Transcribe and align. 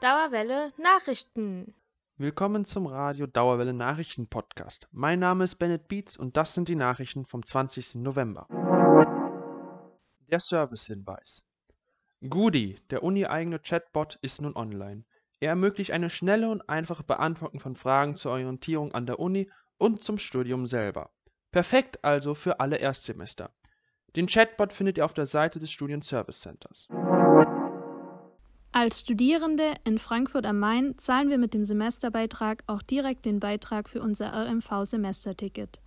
Dauerwelle 0.00 0.72
Nachrichten. 0.78 1.74
Willkommen 2.16 2.64
zum 2.64 2.86
Radio 2.86 3.26
Dauerwelle 3.26 3.74
Nachrichten 3.74 4.28
Podcast. 4.28 4.88
Mein 4.92 5.18
Name 5.18 5.44
ist 5.44 5.56
Bennett 5.56 5.88
Beats 5.88 6.16
und 6.16 6.38
das 6.38 6.54
sind 6.54 6.68
die 6.68 6.74
Nachrichten 6.74 7.26
vom 7.26 7.44
20. 7.44 7.96
November. 7.96 8.46
Der 10.30 10.40
Servicehinweis. 10.40 11.44
Goody, 12.26 12.78
der 12.88 13.02
uni-eigene 13.02 13.58
Chatbot, 13.58 14.18
ist 14.22 14.40
nun 14.40 14.56
online. 14.56 15.04
Er 15.38 15.50
ermöglicht 15.50 15.90
eine 15.90 16.08
schnelle 16.08 16.48
und 16.48 16.66
einfache 16.66 17.02
Beantwortung 17.02 17.60
von 17.60 17.76
Fragen 17.76 18.16
zur 18.16 18.32
Orientierung 18.32 18.94
an 18.94 19.04
der 19.04 19.18
Uni 19.18 19.50
und 19.76 20.02
zum 20.02 20.16
Studium 20.16 20.66
selber. 20.66 21.10
Perfekt 21.50 22.02
also 22.06 22.34
für 22.34 22.58
alle 22.58 22.78
Erstsemester. 22.78 23.50
Den 24.16 24.28
Chatbot 24.28 24.72
findet 24.72 24.96
ihr 24.96 25.04
auf 25.04 25.12
der 25.12 25.26
Seite 25.26 25.58
des 25.58 25.70
Studien 25.70 26.00
Service 26.00 26.40
Centers. 26.40 26.88
Als 28.72 29.00
Studierende 29.00 29.74
in 29.82 29.98
Frankfurt 29.98 30.46
am 30.46 30.60
Main 30.60 30.96
zahlen 30.96 31.28
wir 31.28 31.38
mit 31.38 31.54
dem 31.54 31.64
Semesterbeitrag 31.64 32.62
auch 32.68 32.82
direkt 32.82 33.26
den 33.26 33.40
Beitrag 33.40 33.88
für 33.88 34.00
unser 34.00 34.32
RMV-Semesterticket. 34.32 35.80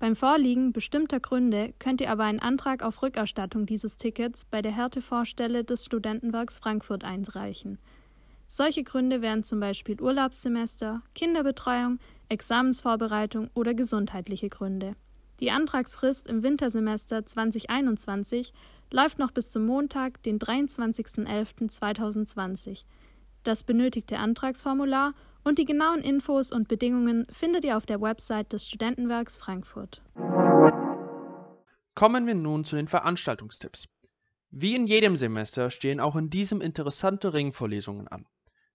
Beim 0.00 0.16
Vorliegen 0.16 0.72
bestimmter 0.72 1.20
Gründe 1.20 1.72
könnt 1.78 2.00
ihr 2.00 2.10
aber 2.10 2.24
einen 2.24 2.40
Antrag 2.40 2.82
auf 2.82 3.00
Rückerstattung 3.00 3.64
dieses 3.64 3.96
Tickets 3.96 4.44
bei 4.44 4.60
der 4.60 4.72
Härtevorstelle 4.72 5.62
des 5.62 5.84
Studentenwerks 5.84 6.58
Frankfurt 6.58 7.04
einreichen. 7.04 7.78
Solche 8.48 8.82
Gründe 8.82 9.22
wären 9.22 9.44
zum 9.44 9.60
Beispiel 9.60 10.00
Urlaubssemester, 10.00 11.02
Kinderbetreuung, 11.14 12.00
Examensvorbereitung 12.28 13.50
oder 13.54 13.72
gesundheitliche 13.72 14.48
Gründe. 14.48 14.96
Die 15.40 15.50
Antragsfrist 15.50 16.28
im 16.28 16.42
Wintersemester 16.42 17.26
2021 17.26 18.54
läuft 18.90 19.18
noch 19.18 19.32
bis 19.32 19.50
zum 19.50 19.66
Montag, 19.66 20.22
den 20.22 20.38
23.11.2020. 20.38 22.84
Das 23.42 23.62
benötigte 23.62 24.16
Antragsformular 24.18 25.12
und 25.44 25.58
die 25.58 25.66
genauen 25.66 26.00
Infos 26.00 26.52
und 26.52 26.68
Bedingungen 26.68 27.26
findet 27.30 27.64
ihr 27.64 27.76
auf 27.76 27.84
der 27.86 28.00
Website 28.00 28.52
des 28.52 28.66
Studentenwerks 28.66 29.36
Frankfurt. 29.36 30.02
Kommen 31.94 32.26
wir 32.26 32.34
nun 32.34 32.64
zu 32.64 32.74
den 32.76 32.88
Veranstaltungstipps. 32.88 33.86
Wie 34.50 34.74
in 34.74 34.86
jedem 34.86 35.16
Semester 35.16 35.70
stehen 35.70 36.00
auch 36.00 36.16
in 36.16 36.30
diesem 36.30 36.60
interessante 36.60 37.34
Ringvorlesungen 37.34 38.08
an. 38.08 38.26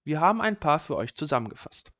Wir 0.03 0.21
haben 0.21 0.41
ein 0.41 0.59
paar 0.59 0.79
für 0.79 0.95
euch 0.95 1.15
zusammengefasst. 1.15 1.91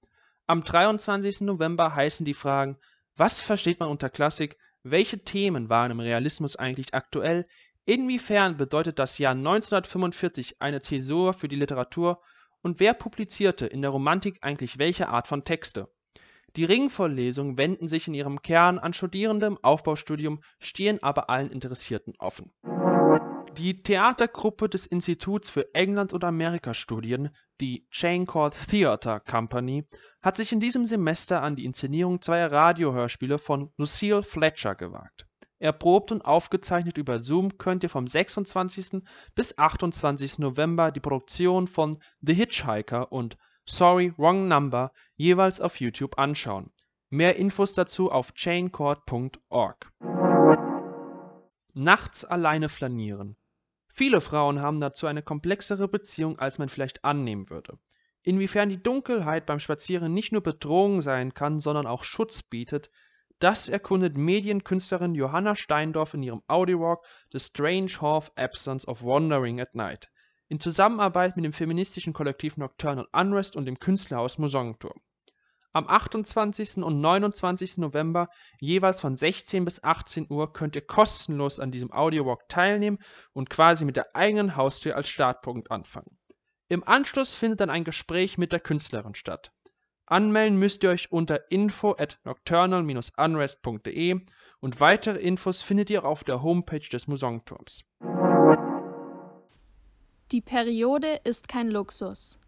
Am 0.46 0.62
23. 0.62 1.42
November 1.42 1.94
heißen 1.94 2.24
die 2.24 2.32
Fragen 2.34 2.78
Was 3.16 3.40
versteht 3.40 3.80
man 3.80 3.90
unter 3.90 4.08
Klassik? 4.08 4.56
Welche 4.82 5.22
Themen 5.22 5.68
waren 5.68 5.90
im 5.90 6.00
Realismus 6.00 6.56
eigentlich 6.56 6.94
aktuell? 6.94 7.44
Inwiefern 7.90 8.56
bedeutet 8.56 9.00
das 9.00 9.18
Jahr 9.18 9.32
1945 9.32 10.62
eine 10.62 10.80
Zäsur 10.80 11.32
für 11.32 11.48
die 11.48 11.56
Literatur 11.56 12.22
und 12.62 12.78
wer 12.78 12.94
publizierte 12.94 13.66
in 13.66 13.82
der 13.82 13.90
Romantik 13.90 14.38
eigentlich 14.42 14.78
welche 14.78 15.08
Art 15.08 15.26
von 15.26 15.42
Texte? 15.42 15.88
Die 16.54 16.62
Ringvorlesungen 16.62 17.58
wenden 17.58 17.88
sich 17.88 18.06
in 18.06 18.14
ihrem 18.14 18.42
Kern 18.42 18.78
an 18.78 18.92
Studierende 18.92 19.46
im 19.46 19.58
Aufbaustudium, 19.64 20.40
stehen 20.60 21.02
aber 21.02 21.30
allen 21.30 21.50
Interessierten 21.50 22.14
offen. 22.20 22.52
Die 23.58 23.82
Theatergruppe 23.82 24.68
des 24.68 24.86
Instituts 24.86 25.50
für 25.50 25.74
England- 25.74 26.12
und 26.12 26.22
Amerikastudien, 26.22 27.30
die 27.60 27.88
Chain 27.90 28.24
Court 28.24 28.54
Theatre 28.68 29.18
Company, 29.18 29.84
hat 30.22 30.36
sich 30.36 30.52
in 30.52 30.60
diesem 30.60 30.86
Semester 30.86 31.42
an 31.42 31.56
die 31.56 31.64
Inszenierung 31.64 32.20
zweier 32.20 32.52
Radiohörspiele 32.52 33.40
von 33.40 33.72
Lucille 33.76 34.22
Fletcher 34.22 34.76
gewagt 34.76 35.26
Erprobt 35.60 36.10
und 36.10 36.24
aufgezeichnet 36.24 36.96
über 36.96 37.20
Zoom 37.20 37.58
könnt 37.58 37.82
ihr 37.82 37.90
vom 37.90 38.06
26. 38.06 39.02
bis 39.34 39.58
28. 39.58 40.38
November 40.38 40.90
die 40.90 41.00
Produktion 41.00 41.66
von 41.66 41.98
The 42.22 42.32
Hitchhiker 42.32 43.12
und 43.12 43.36
Sorry 43.66 44.14
Wrong 44.16 44.48
Number 44.48 44.90
jeweils 45.16 45.60
auf 45.60 45.78
YouTube 45.78 46.18
anschauen. 46.18 46.72
Mehr 47.10 47.36
Infos 47.36 47.74
dazu 47.74 48.10
auf 48.10 48.32
chaincourt.org. 48.34 49.92
Nachts 51.74 52.24
alleine 52.24 52.70
flanieren. 52.70 53.36
Viele 53.92 54.22
Frauen 54.22 54.62
haben 54.62 54.80
dazu 54.80 55.06
eine 55.06 55.22
komplexere 55.22 55.88
Beziehung, 55.88 56.38
als 56.38 56.58
man 56.58 56.70
vielleicht 56.70 57.04
annehmen 57.04 57.50
würde. 57.50 57.78
Inwiefern 58.22 58.70
die 58.70 58.82
Dunkelheit 58.82 59.44
beim 59.44 59.60
Spazieren 59.60 60.14
nicht 60.14 60.32
nur 60.32 60.42
Bedrohung 60.42 61.02
sein 61.02 61.34
kann, 61.34 61.60
sondern 61.60 61.86
auch 61.86 62.02
Schutz 62.02 62.42
bietet, 62.42 62.90
das 63.40 63.68
erkundet 63.68 64.16
Medienkünstlerin 64.16 65.14
Johanna 65.14 65.54
Steindorf 65.54 66.14
in 66.14 66.22
ihrem 66.22 66.42
Audiowalk 66.46 67.04
The 67.32 67.40
Strange 67.40 67.92
Half 68.00 68.30
Absence 68.36 68.86
of 68.86 69.02
Wandering 69.02 69.60
at 69.60 69.74
Night 69.74 70.10
in 70.50 70.60
Zusammenarbeit 70.60 71.36
mit 71.36 71.44
dem 71.44 71.52
feministischen 71.52 72.12
Kollektiv 72.12 72.56
Nocturnal 72.56 73.06
Unrest 73.12 73.56
und 73.56 73.64
dem 73.64 73.78
Künstlerhaus 73.78 74.36
Mosongturm. 74.36 75.00
Am 75.72 75.88
28. 75.88 76.78
und 76.78 77.00
29. 77.00 77.78
November 77.78 78.28
jeweils 78.58 79.00
von 79.00 79.16
16 79.16 79.64
bis 79.64 79.82
18 79.82 80.26
Uhr 80.28 80.52
könnt 80.52 80.74
ihr 80.74 80.84
kostenlos 80.84 81.60
an 81.60 81.70
diesem 81.70 81.92
Audiowalk 81.92 82.48
teilnehmen 82.48 82.98
und 83.32 83.48
quasi 83.48 83.84
mit 83.84 83.96
der 83.96 84.14
eigenen 84.14 84.56
Haustür 84.56 84.96
als 84.96 85.08
Startpunkt 85.08 85.70
anfangen. 85.70 86.18
Im 86.68 86.86
Anschluss 86.86 87.32
findet 87.32 87.60
dann 87.60 87.70
ein 87.70 87.84
Gespräch 87.84 88.36
mit 88.36 88.50
der 88.50 88.60
Künstlerin 88.60 89.14
statt 89.14 89.52
Anmelden 90.10 90.58
müsst 90.58 90.82
ihr 90.82 90.90
euch 90.90 91.12
unter 91.12 91.52
info 91.52 91.94
at 91.96 92.18
nocturnal-unrest.de 92.24 94.20
und 94.58 94.80
weitere 94.80 95.20
Infos 95.20 95.62
findet 95.62 95.88
ihr 95.88 96.04
auf 96.04 96.24
der 96.24 96.42
Homepage 96.42 96.80
des 96.80 97.06
Musongturms. 97.06 97.84
Die 100.32 100.40
Periode 100.40 101.20
ist 101.22 101.46
kein 101.46 101.70
Luxus. 101.70 102.40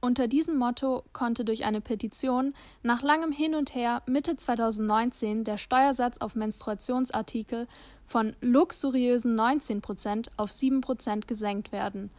Unter 0.00 0.28
diesem 0.28 0.56
Motto 0.56 1.04
konnte 1.12 1.44
durch 1.44 1.66
eine 1.66 1.82
Petition 1.82 2.54
nach 2.82 3.02
langem 3.02 3.32
Hin 3.32 3.54
und 3.54 3.74
Her 3.74 4.02
Mitte 4.06 4.36
2019 4.36 5.44
der 5.44 5.58
Steuersatz 5.58 6.18
auf 6.18 6.34
Menstruationsartikel 6.34 7.68
von 8.06 8.34
luxuriösen 8.40 9.38
19% 9.38 10.28
auf 10.38 10.50
7% 10.50 11.26
gesenkt 11.26 11.70
werden. 11.70 12.10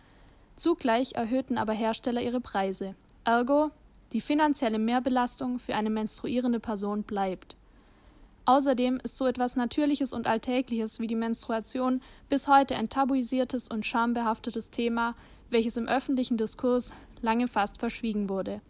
Zugleich 0.55 1.15
erhöhten 1.15 1.57
aber 1.57 1.73
Hersteller 1.73 2.21
ihre 2.21 2.39
Preise. 2.41 2.93
Ergo 3.23 3.71
die 4.13 4.21
finanzielle 4.21 4.79
Mehrbelastung 4.79 5.59
für 5.59 5.75
eine 5.75 5.89
menstruierende 5.89 6.59
Person 6.59 7.03
bleibt. 7.03 7.55
Außerdem 8.45 8.99
ist 9.03 9.17
so 9.17 9.25
etwas 9.25 9.55
Natürliches 9.55 10.13
und 10.13 10.27
Alltägliches 10.27 10.99
wie 10.99 11.07
die 11.07 11.15
Menstruation 11.15 12.01
bis 12.29 12.47
heute 12.47 12.75
ein 12.75 12.89
tabuisiertes 12.89 13.67
und 13.67 13.85
schambehaftetes 13.85 14.69
Thema, 14.69 15.15
welches 15.49 15.77
im 15.77 15.87
öffentlichen 15.87 16.37
Diskurs 16.37 16.93
lange 17.21 17.47
fast 17.47 17.79
verschwiegen 17.79 18.29
wurde. 18.29 18.61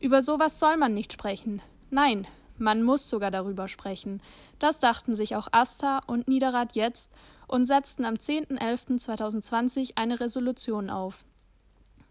Über 0.00 0.20
sowas 0.22 0.60
soll 0.60 0.76
man 0.76 0.92
nicht 0.92 1.12
sprechen. 1.12 1.62
Nein, 1.90 2.26
man 2.58 2.82
muss 2.82 3.08
sogar 3.08 3.30
darüber 3.30 3.68
sprechen. 3.68 4.20
Das 4.58 4.78
dachten 4.78 5.14
sich 5.14 5.34
auch 5.34 5.48
Asta 5.52 6.00
und 6.06 6.28
Niederrad 6.28 6.74
jetzt 6.74 7.10
und 7.46 7.64
setzten 7.64 8.04
am 8.04 8.14
10.11.2020 8.14 9.92
eine 9.96 10.20
Resolution 10.20 10.90
auf. 10.90 11.24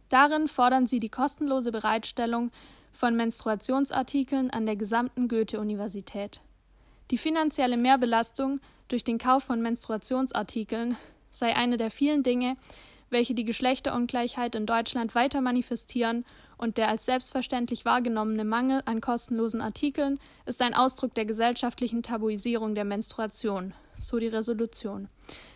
Darin 0.09 0.47
fordern 0.47 0.87
sie 0.87 0.99
die 0.99 1.09
kostenlose 1.09 1.71
Bereitstellung 1.71 2.51
von 2.91 3.15
Menstruationsartikeln 3.15 4.49
an 4.49 4.65
der 4.65 4.75
gesamten 4.75 5.27
Goethe-Universität. 5.27 6.41
Die 7.11 7.17
finanzielle 7.17 7.77
Mehrbelastung 7.77 8.59
durch 8.87 9.03
den 9.03 9.19
Kauf 9.19 9.43
von 9.43 9.61
Menstruationsartikeln 9.61 10.97
sei 11.31 11.55
eine 11.55 11.77
der 11.77 11.91
vielen 11.91 12.23
Dinge, 12.23 12.57
welche 13.11 13.33
die 13.33 13.45
Geschlechterungleichheit 13.45 14.55
in 14.55 14.65
Deutschland 14.65 15.15
weiter 15.15 15.41
manifestieren 15.41 16.25
und 16.57 16.77
der 16.77 16.89
als 16.89 17.05
selbstverständlich 17.05 17.85
wahrgenommene 17.85 18.43
Mangel 18.43 18.81
an 18.85 19.01
kostenlosen 19.01 19.61
Artikeln 19.61 20.19
ist 20.45 20.61
ein 20.61 20.73
Ausdruck 20.73 21.13
der 21.15 21.25
gesellschaftlichen 21.25 22.03
Tabuisierung 22.03 22.75
der 22.75 22.85
Menstruation, 22.85 23.73
so 23.97 24.19
die 24.19 24.27
Resolution. 24.27 25.07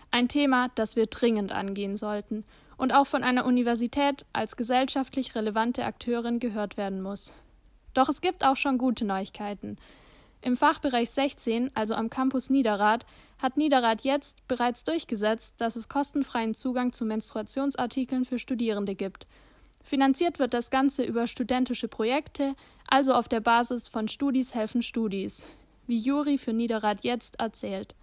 Ein 0.10 0.28
Thema, 0.28 0.70
das 0.76 0.96
wir 0.96 1.08
dringend 1.08 1.52
angehen 1.52 1.98
sollten 1.98 2.46
und 2.78 2.94
auch 2.94 3.08
von 3.08 3.24
einer 3.24 3.46
Universität 3.46 4.26
als 4.34 4.58
gesellschaftlich 4.58 5.36
relevante 5.36 5.86
Akteurin 5.86 6.40
gehört 6.40 6.78
werden 6.78 7.02
muss. 7.02 7.34
Doch 7.94 8.10
es 8.10 8.22
gibt 8.22 8.44
auch 8.44 8.56
schon 8.56 8.78
gute 8.78 9.06
Neuigkeiten. 9.06 9.78
Im 10.42 10.58
Fachbereich 10.58 11.10
16, 11.10 11.72
also 11.74 11.96
am 11.96 12.10
Campus 12.10 12.50
Niederrad, 12.50 13.06
hat 13.38 13.56
Niederrad 13.56 14.02
jetzt 14.02 14.46
bereits 14.48 14.84
durchgesetzt, 14.84 15.56
dass 15.58 15.76
es 15.76 15.88
kostenfreien 15.88 16.54
Zugang 16.54 16.92
zu 16.92 17.06
Menstruationsartikeln 17.06 18.26
für 18.26 18.40
Studierende 18.40 18.96
gibt. 18.96 19.26
Finanziert 19.84 20.40
wird 20.40 20.54
das 20.54 20.70
Ganze 20.70 21.04
über 21.04 21.28
studentische 21.28 21.88
Projekte, 21.88 22.56
also 22.88 23.14
auf 23.14 23.28
der 23.28 23.42
Basis 23.42 23.88
von 23.88 24.08
Studis 24.08 24.54
helfen 24.54 24.82
Studis, 24.82 25.46
wie 25.88 25.98
Juri 25.98 26.38
für 26.38 26.54
Niederrad 26.54 27.04
jetzt 27.04 27.40
erzählt. 27.40 27.96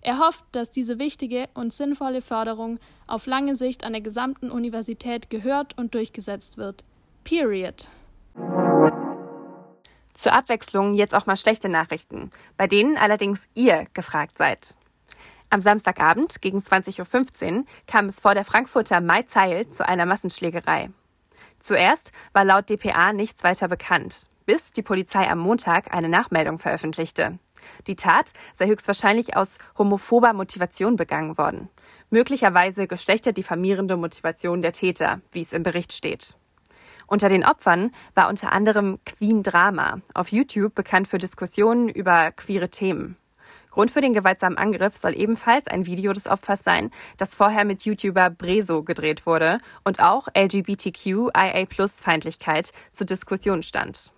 Er 0.00 0.18
hofft, 0.18 0.44
dass 0.52 0.70
diese 0.70 0.98
wichtige 0.98 1.48
und 1.54 1.72
sinnvolle 1.72 2.22
Förderung 2.22 2.78
auf 3.06 3.26
lange 3.26 3.56
Sicht 3.56 3.84
an 3.84 3.92
der 3.92 4.02
gesamten 4.02 4.50
Universität 4.50 5.30
gehört 5.30 5.76
und 5.76 5.94
durchgesetzt 5.94 6.58
wird. 6.58 6.84
Period. 7.24 7.88
Zur 10.12 10.32
Abwechslung 10.32 10.94
jetzt 10.94 11.14
auch 11.14 11.26
mal 11.26 11.36
schlechte 11.36 11.68
Nachrichten, 11.68 12.30
bei 12.56 12.66
denen 12.66 12.96
allerdings 12.96 13.48
ihr 13.54 13.84
gefragt 13.92 14.38
seid. 14.38 14.76
Am 15.50 15.60
Samstagabend 15.60 16.40
gegen 16.40 16.58
20.15 16.58 17.58
Uhr 17.58 17.64
kam 17.86 18.06
es 18.06 18.20
vor 18.20 18.34
der 18.34 18.44
Frankfurter 18.44 19.00
Maizeil 19.00 19.68
zu 19.68 19.86
einer 19.86 20.06
Massenschlägerei. 20.06 20.90
Zuerst 21.58 22.12
war 22.32 22.44
laut 22.44 22.68
dpa 22.68 23.12
nichts 23.12 23.44
weiter 23.44 23.68
bekannt, 23.68 24.28
bis 24.44 24.72
die 24.72 24.82
Polizei 24.82 25.28
am 25.28 25.38
Montag 25.38 25.92
eine 25.92 26.08
Nachmeldung 26.08 26.58
veröffentlichte. 26.58 27.38
Die 27.86 27.96
Tat 27.96 28.32
sei 28.52 28.66
höchstwahrscheinlich 28.66 29.36
aus 29.36 29.58
homophober 29.78 30.32
Motivation 30.32 30.96
begangen 30.96 31.38
worden. 31.38 31.68
Möglicherweise 32.10 32.86
geschlechterdifamierende 32.86 33.96
Motivation 33.96 34.62
der 34.62 34.72
Täter, 34.72 35.20
wie 35.32 35.40
es 35.40 35.52
im 35.52 35.62
Bericht 35.62 35.92
steht. 35.92 36.36
Unter 37.06 37.28
den 37.28 37.44
Opfern 37.44 37.92
war 38.14 38.28
unter 38.28 38.52
anderem 38.52 38.98
Queen 39.04 39.42
Drama, 39.42 40.00
auf 40.14 40.32
YouTube 40.32 40.74
bekannt 40.74 41.08
für 41.08 41.18
Diskussionen 41.18 41.88
über 41.88 42.32
queere 42.32 42.68
Themen. 42.68 43.16
Grund 43.70 43.90
für 43.90 44.00
den 44.00 44.14
gewaltsamen 44.14 44.56
Angriff 44.56 44.96
soll 44.96 45.14
ebenfalls 45.14 45.68
ein 45.68 45.84
Video 45.84 46.14
des 46.14 46.26
Opfers 46.26 46.64
sein, 46.64 46.90
das 47.18 47.34
vorher 47.34 47.66
mit 47.66 47.84
YouTuber 47.84 48.30
Breso 48.30 48.82
gedreht 48.82 49.26
wurde 49.26 49.58
und 49.84 50.00
auch 50.00 50.28
LGBTQIA-Feindlichkeit 50.34 52.72
zur 52.90 53.06
Diskussion 53.06 53.62
stand. 53.62 54.15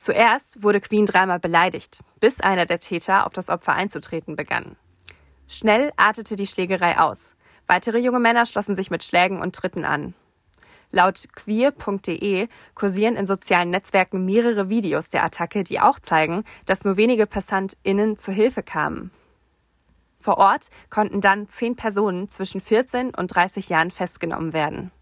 Zuerst 0.00 0.62
wurde 0.62 0.80
Queen 0.80 1.04
Drama 1.04 1.36
beleidigt, 1.36 2.00
bis 2.20 2.40
einer 2.40 2.64
der 2.64 2.78
Täter 2.78 3.26
auf 3.26 3.34
das 3.34 3.50
Opfer 3.50 3.74
einzutreten 3.74 4.34
begann. 4.34 4.76
Schnell 5.46 5.92
artete 5.98 6.36
die 6.36 6.46
Schlägerei 6.46 6.98
aus. 6.98 7.34
Weitere 7.66 7.98
junge 7.98 8.18
Männer 8.18 8.46
schlossen 8.46 8.74
sich 8.74 8.90
mit 8.90 9.04
Schlägen 9.04 9.42
und 9.42 9.54
Tritten 9.54 9.84
an. 9.84 10.14
Laut 10.90 11.28
queer.de 11.34 12.48
kursieren 12.74 13.16
in 13.16 13.26
sozialen 13.26 13.68
Netzwerken 13.68 14.24
mehrere 14.24 14.70
Videos 14.70 15.10
der 15.10 15.22
Attacke, 15.22 15.64
die 15.64 15.80
auch 15.80 15.98
zeigen, 15.98 16.44
dass 16.64 16.84
nur 16.84 16.96
wenige 16.96 17.26
PassantInnen 17.26 18.16
zur 18.16 18.32
Hilfe 18.32 18.62
kamen. 18.62 19.10
Vor 20.18 20.38
Ort 20.38 20.70
konnten 20.88 21.20
dann 21.20 21.50
zehn 21.50 21.76
Personen 21.76 22.30
zwischen 22.30 22.62
14 22.62 23.14
und 23.14 23.26
30 23.34 23.68
Jahren 23.68 23.90
festgenommen 23.90 24.54
werden. 24.54 24.92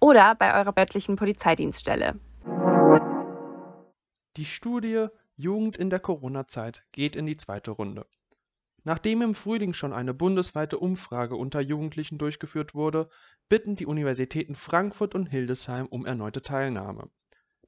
oder 0.00 0.34
bei 0.36 0.54
eurer 0.54 0.78
örtlichen 0.78 1.16
Polizeidienststelle. 1.16 2.14
Die 4.38 4.44
Studie 4.44 5.08
Jugend 5.34 5.76
in 5.76 5.90
der 5.90 5.98
Corona-Zeit 5.98 6.84
geht 6.92 7.16
in 7.16 7.26
die 7.26 7.36
zweite 7.36 7.72
Runde. 7.72 8.06
Nachdem 8.84 9.20
im 9.20 9.34
Frühling 9.34 9.72
schon 9.72 9.92
eine 9.92 10.14
bundesweite 10.14 10.78
Umfrage 10.78 11.34
unter 11.34 11.60
Jugendlichen 11.60 12.18
durchgeführt 12.18 12.72
wurde, 12.72 13.08
bitten 13.48 13.74
die 13.74 13.86
Universitäten 13.86 14.54
Frankfurt 14.54 15.16
und 15.16 15.26
Hildesheim 15.26 15.86
um 15.86 16.06
erneute 16.06 16.40
Teilnahme. 16.40 17.10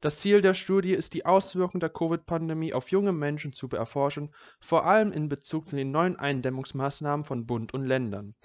Das 0.01 0.21
Ziel 0.21 0.43
der 0.43 0.55
Studie 0.55 0.93
ist 0.93 1.13
die 1.13 1.27
Auswirkungen 1.27 1.81
der 1.81 1.91
Covid-Pandemie 1.91 2.73
auf 2.73 2.93
junge 2.93 3.11
Menschen 3.11 3.53
zu 3.53 3.69
erforschen, 3.71 4.33
vor 4.61 4.87
allem 4.87 5.11
in 5.11 5.29
Bezug 5.29 5.69
zu 5.69 5.75
den 5.75 5.91
neuen 5.91 6.21
Eindämmungsmaßnahmen 6.21 7.25
von 7.25 7.47
Bund 7.47 7.75
und 7.75 7.85
Ländern. 7.85 8.37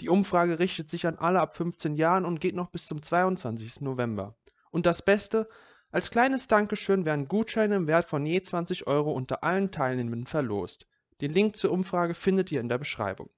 Die 0.00 0.08
Umfrage 0.08 0.58
richtet 0.58 0.90
sich 0.90 1.06
an 1.06 1.14
alle 1.14 1.38
ab 1.38 1.54
15 1.54 1.94
Jahren 1.94 2.24
und 2.24 2.40
geht 2.40 2.56
noch 2.56 2.72
bis 2.72 2.86
zum 2.86 3.02
22. 3.02 3.82
November. 3.82 4.36
Und 4.72 4.84
das 4.84 5.02
Beste, 5.02 5.48
als 5.90 6.10
kleines 6.10 6.48
Dankeschön 6.48 7.04
werden 7.06 7.28
Gutscheine 7.28 7.76
im 7.76 7.86
Wert 7.86 8.04
von 8.04 8.26
je 8.26 8.40
20 8.42 8.86
Euro 8.86 9.12
unter 9.12 9.42
allen 9.42 9.70
Teilnehmenden 9.70 10.26
verlost. 10.26 10.86
Den 11.22 11.30
Link 11.30 11.56
zur 11.56 11.72
Umfrage 11.72 12.14
findet 12.14 12.52
ihr 12.52 12.60
in 12.60 12.68
der 12.68 12.78
Beschreibung. 12.78 13.30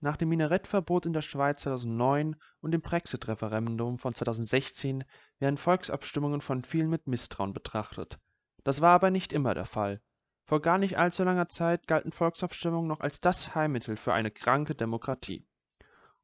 Nach 0.00 0.16
dem 0.16 0.28
Minarettverbot 0.28 1.04
in 1.04 1.12
der 1.12 1.22
Schweiz 1.22 1.62
2009 1.62 2.36
und 2.60 2.70
dem 2.70 2.80
Brexit-Referendum 2.80 3.98
von 3.98 4.14
2016 4.14 5.04
werden 5.40 5.56
Volksabstimmungen 5.56 6.40
von 6.40 6.62
vielen 6.62 6.90
mit 6.90 7.08
Misstrauen 7.08 7.52
betrachtet. 7.52 8.18
Das 8.62 8.80
war 8.80 8.92
aber 8.92 9.10
nicht 9.10 9.32
immer 9.32 9.54
der 9.54 9.66
Fall. 9.66 10.00
Vor 10.44 10.62
gar 10.62 10.78
nicht 10.78 10.96
allzu 10.96 11.24
langer 11.24 11.48
Zeit 11.48 11.88
galten 11.88 12.12
Volksabstimmungen 12.12 12.86
noch 12.86 13.00
als 13.00 13.20
das 13.20 13.56
Heilmittel 13.56 13.96
für 13.96 14.12
eine 14.12 14.30
kranke 14.30 14.76
Demokratie. 14.76 15.44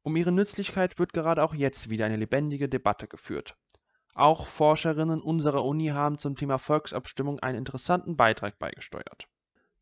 Um 0.01 0.15
ihre 0.15 0.31
Nützlichkeit 0.31 0.97
wird 0.97 1.11
gerade 1.11 1.43
auch 1.43 1.53
jetzt 1.53 1.89
wieder 1.89 2.05
eine 2.05 2.17
lebendige 2.17 2.69
Debatte 2.69 3.07
geführt. 3.07 3.57
Auch 4.15 4.45
Forscherinnen 4.45 5.21
unserer 5.21 5.65
Uni 5.65 5.87
haben 5.87 6.19
zum 6.19 6.35
Thema 6.35 6.59
Volksabstimmung 6.59 7.39
einen 7.39 7.57
interessanten 7.57 8.15
Beitrag 8.15 8.59
beigesteuert. 8.59 9.27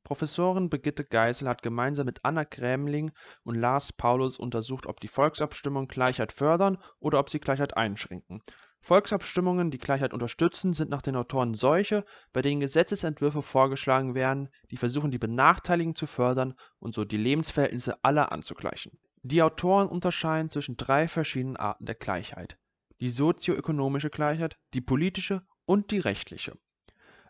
Professorin 0.06 0.70
Brigitte 0.70 1.04
Geisel 1.04 1.50
hat 1.50 1.62
gemeinsam 1.62 2.06
mit 2.06 2.24
Anna 2.24 2.46
Krämling 2.46 3.12
und 3.44 3.56
Lars 3.56 3.92
Paulus 3.92 4.40
untersucht, 4.40 4.88
ob 4.88 5.02
die 5.02 5.10
Volksabstimmungen 5.10 5.90
Gleichheit 5.90 6.32
fördern 6.32 6.78
oder 7.00 7.20
ob 7.20 7.30
sie 7.30 7.42
Gleichheit 7.42 7.76
einschränken. 7.76 8.42
Volksabstimmungen, 8.80 9.70
die 9.70 9.80
Gleichheit 9.80 10.14
unterstützen, 10.14 10.74
sind 10.74 10.90
nach 10.90 11.02
den 11.02 11.18
Autoren 11.18 11.54
solche, 11.54 12.06
bei 12.32 12.42
denen 12.42 12.62
Gesetzesentwürfe 12.62 13.42
vorgeschlagen 13.42 14.16
werden, 14.16 14.48
die 14.72 14.78
versuchen, 14.78 15.12
die 15.12 15.20
Benachteiligten 15.20 15.96
zu 15.96 16.08
fördern 16.08 16.56
und 16.80 16.96
so 16.96 17.04
die 17.04 17.18
Lebensverhältnisse 17.18 18.02
aller 18.04 18.32
anzugleichen. 18.32 18.98
Die 19.24 19.44
Autoren 19.44 19.90
unterscheiden 19.90 20.50
zwischen 20.50 20.78
drei 20.78 21.10
verschiedenen 21.10 21.58
Arten 21.58 21.86
der 21.86 21.96
Gleichheit 21.96 22.58
die 23.02 23.10
sozioökonomische 23.10 24.12
Gleichheit, 24.12 24.60
die 24.76 24.82
politische 24.82 25.42
und 25.66 25.90
die 25.90 25.98
rechtliche. 25.98 26.56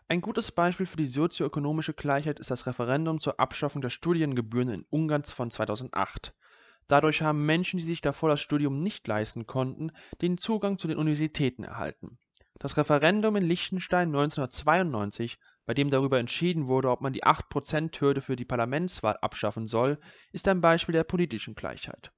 Ein 0.06 0.20
gutes 0.20 0.52
Beispiel 0.52 0.84
für 0.84 0.98
die 0.98 1.08
sozioökonomische 1.08 1.94
Gleichheit 1.94 2.38
ist 2.38 2.50
das 2.50 2.66
Referendum 2.66 3.20
zur 3.20 3.40
Abschaffung 3.40 3.80
der 3.80 3.88
Studiengebühren 3.88 4.68
in 4.68 4.86
Ungarn 4.90 5.24
von 5.24 5.50
2008. 5.50 6.34
Dadurch 6.88 7.22
haben 7.22 7.46
Menschen, 7.46 7.78
die 7.78 7.86
sich 7.86 8.02
davor 8.02 8.28
das 8.28 8.42
Studium 8.42 8.80
nicht 8.80 9.08
leisten 9.08 9.46
konnten, 9.46 9.92
den 10.20 10.36
Zugang 10.36 10.76
zu 10.76 10.88
den 10.88 10.98
Universitäten 10.98 11.64
erhalten. 11.64 12.18
Das 12.58 12.76
Referendum 12.76 13.36
in 13.36 13.44
Liechtenstein 13.44 14.08
1992, 14.08 15.38
bei 15.64 15.72
dem 15.72 15.88
darüber 15.88 16.18
entschieden 16.18 16.66
wurde, 16.66 16.90
ob 16.90 17.00
man 17.00 17.14
die 17.14 17.24
8%-Hürde 17.24 18.20
für 18.20 18.36
die 18.36 18.44
Parlamentswahl 18.44 19.16
abschaffen 19.22 19.68
soll, 19.68 19.98
ist 20.32 20.46
ein 20.48 20.60
Beispiel 20.60 20.92
der 20.92 21.04
politischen 21.04 21.54
Gleichheit 21.54 22.12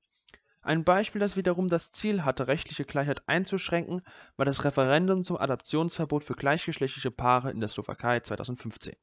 ein 0.64 0.85
Beispiel, 0.85 1.21
das 1.21 1.37
wiederum 1.37 1.68
das 1.68 1.92
Ziel 1.92 2.25
hatte, 2.25 2.47
rechtliche 2.49 2.85
Gleichheit 2.85 3.23
einzuschränken, 3.26 4.02
war 4.37 4.47
das 4.47 4.64
Referendum 4.64 5.25
zum 5.25 5.37
Adoptionsverbot 5.37 6.25
für 6.25 6.35
gleichgeschlechtliche 6.35 7.11
Paare 7.11 7.50
in 7.50 7.61
der 7.61 7.68
Slowakei 7.68 8.21
2015. 8.21 8.97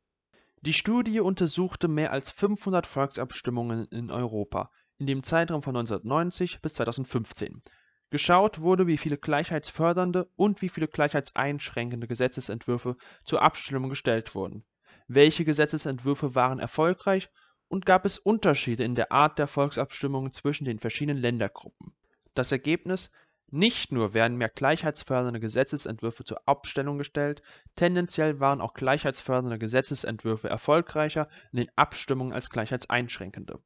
Die 0.62 0.74
Studie 0.74 1.20
untersuchte 1.20 1.88
mehr 1.88 2.12
als 2.12 2.32
500 2.32 2.86
Volksabstimmungen 2.86 3.86
in 3.88 4.12
Europa 4.12 4.70
in 4.98 5.08
dem 5.08 5.24
Zeitraum 5.24 5.64
von 5.64 5.76
1990 5.76 6.62
bis 6.62 6.76
2015. 6.76 7.64
Geschaut 8.12 8.60
wurde, 8.60 8.86
wie 8.88 8.98
viele 8.98 9.18
gleichheitsfördernde 9.18 10.30
und 10.36 10.62
wie 10.62 10.70
viele 10.70 10.88
gleichheitseinschränkende 10.88 12.08
Gesetzesentwürfe 12.08 12.98
zur 13.24 13.42
Abstimmung 13.42 13.90
gestellt 13.90 14.36
wurden. 14.36 14.64
Welche 15.08 15.46
Gesetzesentwürfe 15.46 16.36
waren 16.36 16.60
erfolgreich 16.60 17.30
und 17.72 17.86
gab 17.86 18.04
es 18.04 18.20
Unterschiede 18.20 18.84
in 18.84 18.96
der 18.96 19.14
Art 19.14 19.40
der 19.40 19.48
Volksabstimmungen 19.48 20.34
zwischen 20.34 20.66
den 20.66 20.78
verschiedenen 20.78 21.22
Ländergruppen. 21.22 21.94
Das 22.34 22.52
Ergebnis: 22.52 23.12
Nicht 23.50 23.94
nur 23.94 24.14
werden 24.14 24.38
mehr 24.38 24.50
gleichheitsfördernde 24.50 25.40
Gesetzesentwürfe 25.40 26.26
zur 26.26 26.46
Abstimmung 26.50 26.98
gestellt, 26.98 27.42
tendenziell 27.78 28.42
waren 28.42 28.60
auch 28.60 28.74
gleichheitsfördernde 28.74 29.58
Gesetzesentwürfe 29.58 30.50
erfolgreicher 30.50 31.30
in 31.54 31.60
den 31.60 31.72
Abstimmungen 31.78 32.34
als 32.34 32.50
gleichheitseinschränkende. 32.50 33.62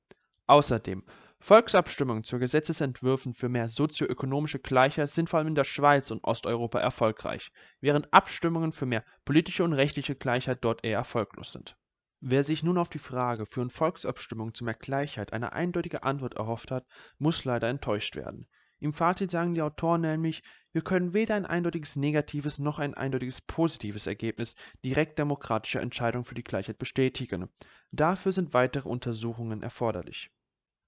Außerdem, 0.45 1.03
Volksabstimmungen 1.39 2.23
zu 2.23 2.37
Gesetzesentwürfen 2.37 3.33
für 3.33 3.49
mehr 3.49 3.69
sozioökonomische 3.69 4.59
Gleichheit 4.59 5.09
sind 5.09 5.31
vor 5.31 5.39
allem 5.39 5.47
in 5.47 5.55
der 5.55 5.63
Schweiz 5.63 6.11
und 6.11 6.23
Osteuropa 6.23 6.79
erfolgreich, 6.79 7.51
während 7.81 8.13
Abstimmungen 8.13 8.71
für 8.71 8.85
mehr 8.85 9.03
politische 9.25 9.63
und 9.63 9.73
rechtliche 9.73 10.13
Gleichheit 10.13 10.59
dort 10.61 10.83
eher 10.83 10.99
erfolglos 10.99 11.51
sind. 11.51 11.75
Wer 12.27 12.43
sich 12.43 12.63
nun 12.63 12.79
auf 12.79 12.89
die 12.89 12.97
Frage, 12.97 13.45
führen 13.45 13.69
Volksabstimmungen 13.69 14.55
zu 14.55 14.63
mehr 14.63 14.73
Gleichheit 14.73 15.31
eine 15.31 15.53
eindeutige 15.53 16.01
Antwort 16.01 16.33
erhofft 16.33 16.71
hat, 16.71 16.87
muss 17.19 17.45
leider 17.45 17.69
enttäuscht 17.69 18.15
werden. 18.15 18.47
Im 18.79 18.93
Fazit 18.93 19.29
sagen 19.29 19.53
die 19.53 19.61
Autoren 19.61 20.01
nämlich, 20.01 20.41
wir 20.71 20.81
können 20.81 21.13
weder 21.13 21.35
ein 21.35 21.45
eindeutiges 21.45 21.95
negatives 21.95 22.57
noch 22.57 22.79
ein 22.79 22.95
eindeutiges 22.95 23.41
positives 23.41 24.07
Ergebnis 24.07 24.55
direkt 24.83 25.19
demokratischer 25.19 25.81
Entscheidungen 25.81 26.25
für 26.25 26.33
die 26.33 26.43
Gleichheit 26.43 26.79
bestätigen. 26.79 27.47
Dafür 27.91 28.31
sind 28.31 28.55
weitere 28.55 28.89
Untersuchungen 28.89 29.61
erforderlich. 29.61 30.31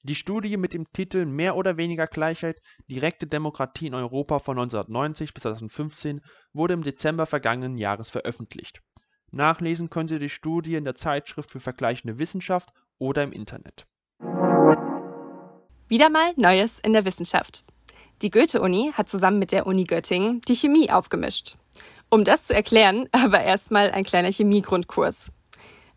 Die 0.01 0.15
Studie 0.15 0.57
mit 0.57 0.73
dem 0.73 0.91
Titel 0.91 1.25
Mehr 1.25 1.55
oder 1.55 1.77
weniger 1.77 2.07
Gleichheit– 2.07 2.63
Direkte 2.89 3.27
Demokratie 3.27 3.85
in 3.85 3.93
Europa 3.93 4.39
von 4.39 4.57
1990 4.57 5.35
bis 5.35 5.43
2015 5.43 6.21
wurde 6.51 6.73
im 6.73 6.81
Dezember 6.81 7.27
vergangenen 7.27 7.77
Jahres 7.77 8.09
veröffentlicht. 8.09 8.81
Nachlesen 9.31 9.89
können 9.89 10.07
Sie 10.07 10.19
die 10.19 10.29
Studie 10.29 10.75
in 10.75 10.85
der 10.85 10.95
Zeitschrift 10.95 11.51
für 11.51 11.59
vergleichende 11.59 12.19
Wissenschaft 12.19 12.69
oder 12.97 13.23
im 13.23 13.31
Internet. 13.31 13.85
Wieder 15.89 16.09
mal 16.09 16.33
Neues 16.35 16.79
in 16.79 16.93
der 16.93 17.05
Wissenschaft. 17.05 17.65
Die 18.21 18.31
Goethe-Uni 18.31 18.91
hat 18.93 19.09
zusammen 19.09 19.39
mit 19.39 19.51
der 19.51 19.67
Uni 19.67 19.83
Göttingen 19.83 20.41
die 20.47 20.55
Chemie 20.55 20.89
aufgemischt. 20.89 21.57
Um 22.09 22.23
das 22.23 22.47
zu 22.47 22.55
erklären, 22.55 23.07
aber 23.11 23.41
erstmal 23.41 23.91
ein 23.91 24.03
kleiner 24.03 24.31
Chemiegrundkurs. 24.31 25.31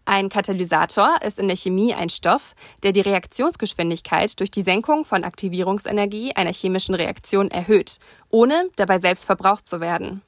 Ein 0.05 0.29
Katalysator 0.29 1.23
ist 1.23 1.39
in 1.39 1.47
der 1.47 1.57
Chemie 1.57 1.95
ein 1.95 2.11
Stoff, 2.11 2.55
der 2.83 2.93
die 2.93 3.01
Reaktionsgeschwindigkeit 3.01 4.39
durch 4.41 4.51
die 4.51 4.63
Senkung 4.63 5.05
von 5.05 5.25
Aktivierungsenergie 5.25 6.35
einer 6.35 6.53
chemischen 6.53 6.95
Reaktion 6.95 7.51
erhöht, 7.51 7.99
ohne 8.29 8.71
dabei 8.77 8.99
selbst 8.99 9.25
verbraucht 9.25 9.67
zu 9.67 9.81
werden. 9.81 10.23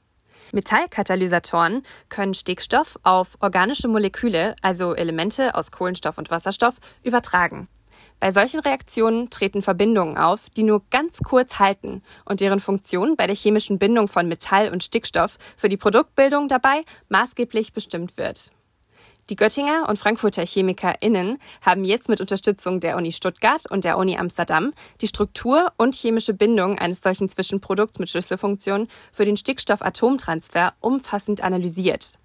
Metallkatalysatoren 0.52 1.82
können 2.08 2.34
Stickstoff 2.34 2.98
auf 3.02 3.36
organische 3.40 3.88
Moleküle, 3.88 4.54
also 4.62 4.94
Elemente 4.94 5.54
aus 5.54 5.72
Kohlenstoff 5.72 6.18
und 6.18 6.30
Wasserstoff, 6.30 6.76
übertragen. 7.02 7.68
Bei 8.20 8.30
solchen 8.30 8.60
Reaktionen 8.60 9.30
treten 9.30 9.62
Verbindungen 9.62 10.16
auf, 10.16 10.48
die 10.50 10.62
nur 10.62 10.82
ganz 10.90 11.18
kurz 11.18 11.58
halten 11.58 12.02
und 12.24 12.40
deren 12.40 12.60
Funktion 12.60 13.16
bei 13.16 13.26
der 13.26 13.34
chemischen 13.34 13.78
Bindung 13.78 14.06
von 14.06 14.28
Metall 14.28 14.70
und 14.70 14.84
Stickstoff 14.84 15.38
für 15.56 15.68
die 15.68 15.76
Produktbildung 15.76 16.46
dabei 16.46 16.84
maßgeblich 17.08 17.72
bestimmt 17.72 18.16
wird. 18.16 18.52
Die 19.30 19.36
Göttinger 19.36 19.88
und 19.88 19.98
Frankfurter 19.98 20.44
ChemikerInnen 20.44 21.38
haben 21.60 21.84
jetzt 21.84 22.08
mit 22.08 22.20
Unterstützung 22.20 22.80
der 22.80 22.96
Uni 22.96 23.12
Stuttgart 23.12 23.70
und 23.70 23.84
der 23.84 23.96
Uni 23.96 24.16
Amsterdam 24.16 24.72
die 25.00 25.06
Struktur 25.06 25.72
und 25.76 25.94
chemische 25.94 26.34
Bindung 26.34 26.76
eines 26.78 27.02
solchen 27.02 27.28
Zwischenprodukts 27.28 28.00
mit 28.00 28.10
Schlüsselfunktion 28.10 28.88
für 29.12 29.24
den 29.24 29.36
Stickstoffatomtransfer 29.36 30.74
umfassend 30.80 31.42
analysiert. 31.42 32.18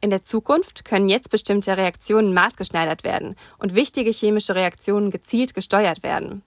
In 0.00 0.10
der 0.10 0.22
Zukunft 0.22 0.84
können 0.84 1.08
jetzt 1.08 1.30
bestimmte 1.30 1.76
Reaktionen 1.76 2.32
maßgeschneidert 2.32 3.04
werden 3.04 3.34
und 3.58 3.74
wichtige 3.74 4.10
chemische 4.10 4.54
Reaktionen 4.54 5.10
gezielt 5.10 5.54
gesteuert 5.54 6.02
werden. 6.02 6.42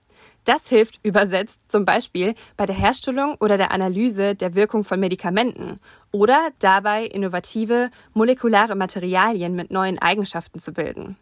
Das 0.45 0.67
hilft 0.67 0.99
übersetzt 1.03 1.59
zum 1.67 1.85
Beispiel 1.85 2.33
bei 2.57 2.65
der 2.65 2.75
Herstellung 2.75 3.35
oder 3.39 3.57
der 3.57 3.71
Analyse 3.71 4.33
der 4.35 4.55
Wirkung 4.55 4.83
von 4.83 4.99
Medikamenten 4.99 5.79
oder 6.11 6.49
dabei, 6.59 7.05
innovative 7.05 7.91
molekulare 8.13 8.75
Materialien 8.75 9.53
mit 9.53 9.69
neuen 9.69 9.99
Eigenschaften 9.99 10.59
zu 10.59 10.73
bilden. 10.73 11.17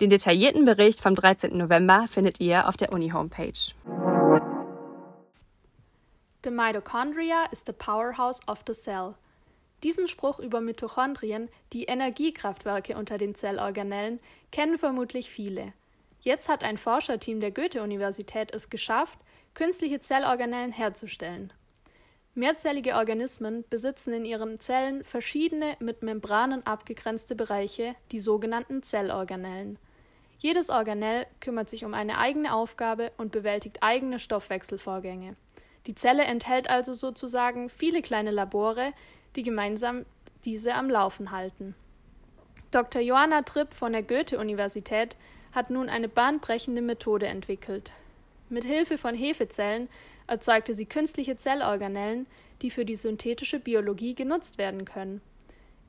Den 0.00 0.10
detaillierten 0.10 0.64
Bericht 0.64 1.00
vom 1.00 1.14
13. 1.14 1.56
November 1.56 2.06
findet 2.08 2.40
ihr 2.40 2.68
auf 2.68 2.76
der 2.76 2.92
Uni-Homepage. 2.92 3.74
The 6.44 6.50
mitochondria 6.50 7.46
is 7.52 7.62
the 7.64 7.72
powerhouse 7.72 8.40
of 8.48 8.62
the 8.66 8.72
cell. 8.72 9.14
Diesen 9.82 10.06
Spruch 10.06 10.38
über 10.38 10.60
Mitochondrien, 10.60 11.48
die 11.72 11.84
Energiekraftwerke 11.84 12.96
unter 12.96 13.18
den 13.18 13.34
Zellorganellen, 13.34 14.20
kennen 14.52 14.78
vermutlich 14.78 15.28
viele. 15.28 15.72
Jetzt 16.22 16.48
hat 16.48 16.62
ein 16.62 16.78
Forscherteam 16.78 17.40
der 17.40 17.50
Goethe-Universität 17.50 18.54
es 18.54 18.70
geschafft, 18.70 19.18
künstliche 19.54 20.00
Zellorganellen 20.00 20.72
herzustellen. 20.72 21.52
Mehrzellige 22.34 22.94
Organismen 22.94 23.64
besitzen 23.68 24.14
in 24.14 24.24
ihren 24.24 24.58
Zellen 24.60 25.04
verschiedene 25.04 25.76
mit 25.80 26.02
Membranen 26.02 26.64
abgegrenzte 26.64 27.34
Bereiche, 27.34 27.94
die 28.10 28.20
sogenannten 28.20 28.82
Zellorganellen. 28.82 29.78
Jedes 30.38 30.70
Organell 30.70 31.26
kümmert 31.40 31.68
sich 31.68 31.84
um 31.84 31.92
eine 31.92 32.18
eigene 32.18 32.54
Aufgabe 32.54 33.12
und 33.18 33.32
bewältigt 33.32 33.82
eigene 33.82 34.18
Stoffwechselvorgänge. 34.18 35.36
Die 35.86 35.94
Zelle 35.94 36.22
enthält 36.22 36.70
also 36.70 36.94
sozusagen 36.94 37.68
viele 37.68 38.00
kleine 38.00 38.30
Labore, 38.30 38.92
die 39.34 39.42
gemeinsam 39.42 40.06
diese 40.44 40.74
am 40.74 40.88
Laufen 40.88 41.32
halten. 41.32 41.74
Dr. 42.70 43.02
Johanna 43.02 43.42
Tripp 43.42 43.74
von 43.74 43.92
der 43.92 44.02
Goethe-Universität 44.02 45.16
hat 45.52 45.70
nun 45.70 45.88
eine 45.88 46.08
bahnbrechende 46.08 46.82
Methode 46.82 47.26
entwickelt. 47.26 47.92
Mit 48.48 48.64
Hilfe 48.64 48.98
von 48.98 49.14
Hefezellen 49.14 49.88
erzeugte 50.26 50.74
sie 50.74 50.86
künstliche 50.86 51.36
Zellorganellen, 51.36 52.26
die 52.60 52.70
für 52.70 52.84
die 52.84 52.96
synthetische 52.96 53.60
Biologie 53.60 54.14
genutzt 54.14 54.58
werden 54.58 54.84
können. 54.84 55.20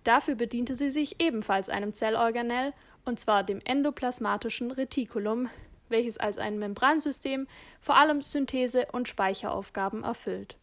Dafür 0.03 0.36
bediente 0.36 0.75
sie 0.75 0.91
sich 0.91 1.22
ebenfalls 1.22 1.70
einem 1.70 1.93
Zellorganell, 1.93 2.74
und 3.05 3.20
zwar 3.20 3.43
dem 3.43 3.60
endoplasmatischen 3.63 4.72
Retikulum, 4.72 5.50
welches 5.89 6.17
als 6.17 6.38
ein 6.38 6.60
Membransystem 6.60 7.48
vor 7.82 7.98
allem 7.98 8.22
Synthese- 8.22 8.88
und 8.91 9.08
Speicheraufgaben 9.08 10.03
erfüllt. 10.03 10.58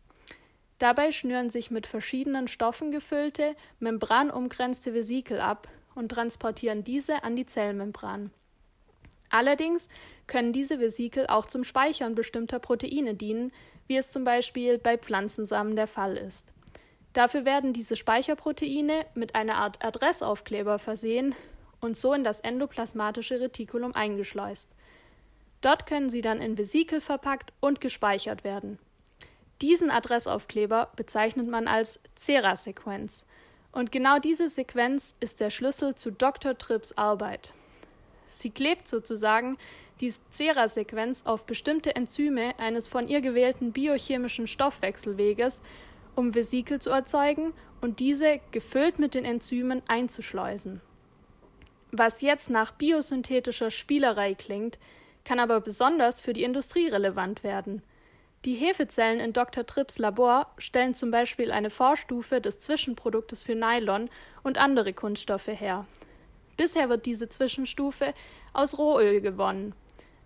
Dabei 0.78 1.12
schnüren 1.12 1.50
sich 1.50 1.70
mit 1.70 1.86
verschiedenen 1.86 2.48
Stoffen 2.48 2.90
gefüllte, 2.90 3.54
membranumgrenzte 3.78 4.94
Vesikel 4.94 5.40
ab 5.40 5.68
und 5.94 6.08
transportieren 6.10 6.84
diese 6.84 7.22
an 7.22 7.36
die 7.36 7.44
Zellmembran. 7.44 8.30
Allerdings 9.30 9.88
können 10.26 10.52
diese 10.52 10.80
Vesikel 10.80 11.26
auch 11.28 11.46
zum 11.46 11.64
Speichern 11.64 12.14
bestimmter 12.14 12.58
Proteine 12.58 13.14
dienen, 13.14 13.52
wie 13.86 13.96
es 13.96 14.10
zum 14.10 14.24
Beispiel 14.24 14.78
bei 14.78 14.98
Pflanzensamen 14.98 15.76
der 15.76 15.86
Fall 15.86 16.16
ist. 16.16 16.52
Dafür 17.12 17.44
werden 17.44 17.72
diese 17.72 17.96
Speicherproteine 17.96 19.06
mit 19.14 19.34
einer 19.34 19.56
Art 19.56 19.84
Adressaufkleber 19.84 20.78
versehen 20.78 21.34
und 21.80 21.96
so 21.96 22.12
in 22.12 22.22
das 22.22 22.40
endoplasmatische 22.40 23.40
Retikulum 23.40 23.94
eingeschleust. 23.94 24.68
Dort 25.60 25.86
können 25.86 26.08
sie 26.08 26.22
dann 26.22 26.40
in 26.40 26.56
Vesikel 26.56 27.00
verpackt 27.00 27.52
und 27.60 27.80
gespeichert 27.80 28.44
werden. 28.44 28.78
Diesen 29.60 29.90
Adressaufkleber 29.90 30.90
bezeichnet 30.96 31.48
man 31.48 31.68
als 31.68 32.00
Cera-Sequenz. 32.16 33.26
Und 33.72 33.92
genau 33.92 34.18
diese 34.18 34.48
Sequenz 34.48 35.14
ist 35.20 35.40
der 35.40 35.50
Schlüssel 35.50 35.94
zu 35.94 36.10
Dr. 36.10 36.56
Tripps 36.56 36.92
Arbeit. 36.92 37.52
Sie 38.30 38.50
klebt 38.50 38.88
sozusagen 38.88 39.58
die 40.00 40.12
Cera-Sequenz 40.30 41.22
auf 41.26 41.44
bestimmte 41.44 41.94
Enzyme 41.94 42.58
eines 42.58 42.88
von 42.88 43.08
ihr 43.08 43.20
gewählten 43.20 43.72
biochemischen 43.72 44.46
Stoffwechselweges, 44.46 45.60
um 46.14 46.34
Vesikel 46.34 46.80
zu 46.80 46.90
erzeugen 46.90 47.52
und 47.80 48.00
diese 48.00 48.40
gefüllt 48.50 48.98
mit 48.98 49.14
den 49.14 49.24
Enzymen 49.24 49.82
einzuschleusen. 49.88 50.80
Was 51.92 52.20
jetzt 52.20 52.50
nach 52.50 52.70
biosynthetischer 52.70 53.70
Spielerei 53.70 54.34
klingt, 54.34 54.78
kann 55.24 55.40
aber 55.40 55.60
besonders 55.60 56.20
für 56.20 56.32
die 56.32 56.44
Industrie 56.44 56.88
relevant 56.88 57.42
werden. 57.42 57.82
Die 58.46 58.54
Hefezellen 58.54 59.20
in 59.20 59.34
Dr. 59.34 59.66
Tripps 59.66 59.98
Labor 59.98 60.46
stellen 60.56 60.94
zum 60.94 61.10
Beispiel 61.10 61.50
eine 61.50 61.68
Vorstufe 61.68 62.40
des 62.40 62.58
Zwischenproduktes 62.58 63.42
für 63.42 63.54
Nylon 63.54 64.08
und 64.42 64.56
andere 64.56 64.94
Kunststoffe 64.94 65.48
her. 65.48 65.86
Bisher 66.60 66.90
wird 66.90 67.06
diese 67.06 67.30
Zwischenstufe 67.30 68.12
aus 68.52 68.76
Rohöl 68.76 69.22
gewonnen. 69.22 69.72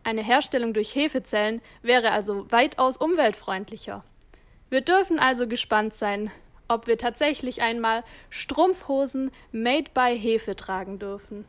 Eine 0.03 0.21
Herstellung 0.21 0.75
durch 0.75 0.93
Hefezellen 0.97 1.63
wäre 1.81 2.11
also 2.11 2.51
weitaus 2.51 2.97
umweltfreundlicher. 2.97 4.03
Wir 4.69 4.81
dürfen 4.81 5.21
also 5.21 5.47
gespannt 5.47 5.95
sein, 5.95 6.33
ob 6.67 6.89
wir 6.89 6.99
tatsächlich 6.99 7.63
einmal 7.63 8.03
Strumpfhosen 8.31 9.31
made 9.53 9.93
by 9.95 10.19
Hefe 10.19 10.57
tragen 10.57 10.99
dürfen. 10.99 11.45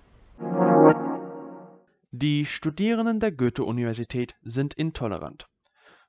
Die 2.11 2.45
Studierenden 2.45 3.19
der 3.19 3.31
Goethe-Universität 3.31 4.35
sind 4.43 4.75
intolerant. 4.75 5.47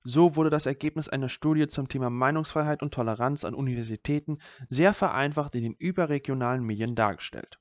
So 0.04 0.36
wurde 0.36 0.50
das 0.50 0.66
Ergebnis 0.66 1.08
einer 1.08 1.30
Studie 1.30 1.66
zum 1.66 1.88
Thema 1.88 2.10
Meinungsfreiheit 2.10 2.82
und 2.82 2.92
Toleranz 2.92 3.42
an 3.42 3.54
Universitäten 3.54 4.36
sehr 4.68 4.92
vereinfacht 4.92 5.54
in 5.54 5.62
den 5.62 5.74
überregionalen 5.78 6.62
Medien 6.62 6.94
dargestellt. 6.94 7.58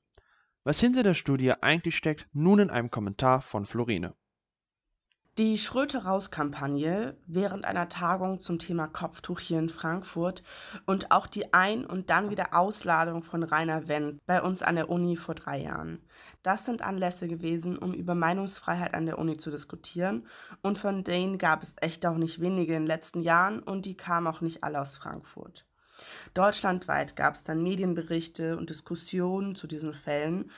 Was 0.66 0.80
hinter 0.80 1.04
der 1.04 1.14
Studie 1.14 1.52
eigentlich 1.52 1.96
steckt, 1.96 2.26
nun 2.32 2.58
in 2.58 2.70
einem 2.70 2.90
Kommentar 2.90 3.40
von 3.40 3.66
Florine. 3.66 4.16
Die 5.38 5.58
Schröte-Raus-Kampagne 5.58 7.16
während 7.28 7.64
einer 7.64 7.88
Tagung 7.88 8.40
zum 8.40 8.58
Thema 8.58 8.88
Kopftuch 8.88 9.38
hier 9.38 9.60
in 9.60 9.68
Frankfurt 9.68 10.42
und 10.84 11.12
auch 11.12 11.28
die 11.28 11.54
Ein- 11.54 11.86
und 11.86 12.10
dann 12.10 12.30
wieder 12.30 12.52
Ausladung 12.52 13.22
von 13.22 13.44
Rainer 13.44 13.86
Wendt 13.86 14.18
bei 14.26 14.42
uns 14.42 14.62
an 14.62 14.74
der 14.74 14.90
Uni 14.90 15.16
vor 15.16 15.36
drei 15.36 15.58
Jahren. 15.58 16.00
Das 16.42 16.66
sind 16.66 16.82
Anlässe 16.82 17.28
gewesen, 17.28 17.78
um 17.78 17.94
über 17.94 18.16
Meinungsfreiheit 18.16 18.92
an 18.92 19.06
der 19.06 19.20
Uni 19.20 19.36
zu 19.36 19.52
diskutieren 19.52 20.26
und 20.62 20.80
von 20.80 21.04
denen 21.04 21.38
gab 21.38 21.62
es 21.62 21.76
echt 21.80 22.04
auch 22.06 22.16
nicht 22.16 22.40
wenige 22.40 22.74
in 22.74 22.82
den 22.82 22.88
letzten 22.88 23.20
Jahren 23.20 23.60
und 23.60 23.86
die 23.86 23.96
kamen 23.96 24.26
auch 24.26 24.40
nicht 24.40 24.64
alle 24.64 24.80
aus 24.80 24.96
Frankfurt. 24.96 25.64
Deutschlandweit 26.34 27.16
gab 27.16 27.34
es 27.34 27.44
dann 27.44 27.62
Medienberichte 27.62 28.56
und 28.56 28.70
Diskussionen 28.70 29.54
zu 29.54 29.66
diesen 29.66 29.94
Fällen 29.94 30.50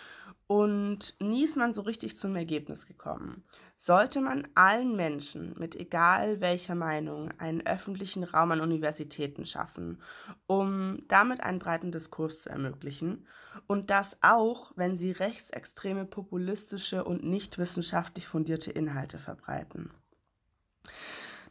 und 0.49 1.15
nie 1.21 1.45
ist 1.45 1.59
man 1.59 1.75
so 1.75 1.83
richtig 1.83 2.17
zum 2.17 2.35
Ergebnis 2.35 2.87
gekommen. 2.87 3.45
Sollte 3.77 4.23
man 4.23 4.49
allen 4.55 4.97
Menschen 4.97 5.55
mit 5.59 5.77
egal 5.77 6.41
welcher 6.41 6.75
Meinung 6.75 7.31
einen 7.39 7.67
öffentlichen 7.67 8.25
Raum 8.25 8.53
an 8.53 8.63
Universitäten 8.63 9.45
schaffen, 9.45 10.01
um 10.47 11.03
damit 11.07 11.43
einen 11.43 11.59
breiten 11.59 11.93
Diskurs 11.93 12.41
zu 12.41 12.49
ermöglichen 12.49 13.27
und 13.67 13.91
das 13.91 14.23
auch, 14.23 14.73
wenn 14.75 14.97
sie 14.97 15.13
rechtsextreme, 15.13 16.07
populistische 16.07 17.05
und 17.05 17.25
nicht 17.25 17.59
wissenschaftlich 17.59 18.27
fundierte 18.27 18.71
Inhalte 18.71 19.19
verbreiten. 19.19 19.91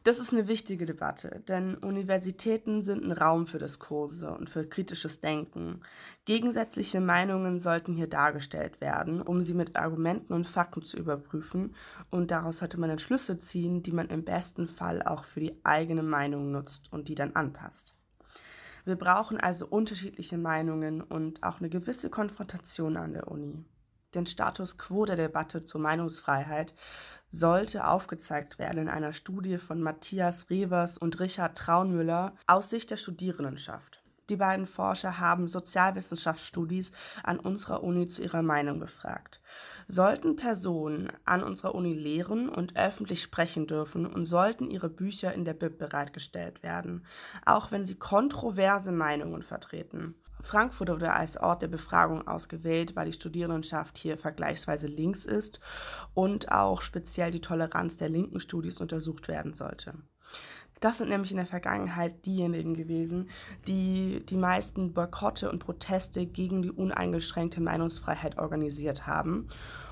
Das 0.08 0.20
ist 0.20 0.32
eine 0.32 0.48
wichtige 0.48 0.86
Debatte, 0.86 1.44
denn 1.50 1.76
Universitäten 1.76 2.82
sind 2.82 3.04
ein 3.04 3.12
Raum 3.12 3.46
für 3.46 3.60
Diskurse 3.60 4.32
und 4.32 4.50
für 4.50 4.66
kritisches 4.66 5.20
Denken. 5.20 5.82
Gegensätzliche 6.24 7.02
Meinungen 7.02 7.60
sollten 7.60 7.94
hier 7.94 8.08
dargestellt 8.08 8.80
werden, 8.80 9.22
um 9.22 9.42
sie 9.42 9.54
mit 9.54 9.76
Argumenten 9.76 10.32
und 10.32 10.48
Fakten 10.48 10.82
zu 10.82 10.96
überprüfen 10.96 11.76
und 12.10 12.32
daraus 12.32 12.60
sollte 12.60 12.80
man 12.80 12.88
dann 12.88 13.00
Schlüsse 13.00 13.38
ziehen, 13.40 13.84
die 13.84 13.92
man 13.92 14.08
im 14.08 14.24
besten 14.24 14.70
Fall 14.70 15.04
auch 15.04 15.26
für 15.26 15.42
die 15.42 15.60
eigene 15.66 16.04
Meinung 16.04 16.54
nutzt 16.54 16.90
und 16.94 17.10
die 17.10 17.16
dann 17.16 17.36
anpasst. 17.36 17.94
Wir 18.86 18.96
brauchen 18.96 19.38
also 19.38 19.68
unterschiedliche 19.68 20.38
Meinungen 20.38 21.02
und 21.02 21.44
auch 21.44 21.60
eine 21.60 21.68
gewisse 21.68 22.10
Konfrontation 22.10 22.96
an 22.96 23.12
der 23.12 23.28
Uni. 23.28 23.66
Den 24.16 24.26
Status 24.26 24.78
quo 24.78 25.04
der 25.04 25.18
Debatte 25.18 25.66
zur 25.66 25.82
Meinungsfreiheit 25.82 26.74
sollte 27.30 27.88
aufgezeigt 27.88 28.60
werden 28.60 28.84
in 28.84 28.90
einer 28.90 29.14
Studie 29.14 29.58
von 29.58 29.82
Matthias 29.82 30.50
Revers 30.50 30.98
und 30.98 31.20
Richard 31.20 31.58
Traunmüller 31.58 32.36
aus 32.48 32.70
Sicht 32.70 32.92
der 32.92 32.98
Studierendenschaft. 32.98 34.02
Die 34.30 34.36
beiden 34.36 34.68
Forscher 34.68 35.20
haben 35.20 35.48
Sozialwissenschaftsstudis 35.48 36.92
an 37.24 37.40
unserer 37.40 37.82
Uni 37.82 38.08
zu 38.08 38.24
ihrer 38.24 38.42
Meinung 38.42 38.80
befragt. 38.80 39.42
Sollten 39.88 40.36
Personen 40.36 41.10
an 41.24 41.44
unserer 41.44 41.74
Uni 41.76 41.94
lehren 41.94 42.50
und 42.50 42.76
öffentlich 42.76 43.22
sprechen 43.22 43.68
dürfen 43.68 44.06
und 44.06 44.26
sollten 44.26 44.70
ihre 44.70 44.90
Bücher 44.90 45.34
in 45.34 45.46
der 45.46 45.54
Bib 45.54 45.78
bereitgestellt 45.78 46.62
werden, 46.62 47.06
auch 47.46 47.72
wenn 47.72 47.86
sie 47.86 47.96
kontroverse 47.96 48.92
Meinungen 48.92 49.44
vertreten. 49.44 50.16
Frankfurt 50.42 50.90
wurde 50.90 51.14
als 51.14 51.38
Ort 51.38 51.62
der 51.62 51.68
Befragung 51.68 52.28
ausgewählt, 52.28 52.96
weil 52.96 53.08
die 53.08 53.14
Studierendenschaft 53.14 53.98
hier 53.98 54.18
vergleichsweise 54.18 54.88
links 54.88 55.26
ist 55.26 55.60
und 56.14 56.52
auch 56.52 56.82
speziell 56.82 57.32
die 57.32 57.42
Toleranz 57.42 57.98
der 57.98 58.10
linken 58.10 58.40
Studis 58.40 58.80
untersucht 58.80 59.28
werden 59.28 59.54
sollte. 59.54 59.94
Das 60.80 61.00
sind 61.00 61.10
nämlich 61.10 61.32
in 61.32 61.38
der 61.38 61.48
Vergangenheit 61.48 62.26
diejenigen 62.26 62.76
gewesen, 62.76 63.30
die 63.68 64.24
die 64.26 64.38
meisten 64.38 64.94
Boykotte 64.94 65.50
und 65.50 65.60
Proteste 65.60 66.26
gegen 66.28 66.62
die 66.62 66.72
uneingeschränkte 66.72 67.62
Meinungsfreiheit 67.62 68.38
organisiert 68.38 69.08
haben. 69.08 69.48